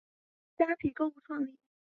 [0.57, 1.59] 虾皮购物创立。